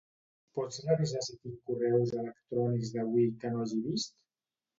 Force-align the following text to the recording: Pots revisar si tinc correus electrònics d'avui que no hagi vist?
Pots 0.59 0.77
revisar 0.85 1.21
si 1.27 1.35
tinc 1.43 1.59
correus 1.73 2.15
electrònics 2.15 2.91
d'avui 2.97 3.29
que 3.45 3.53
no 3.53 3.63
hagi 3.69 3.79
vist? 3.87 4.19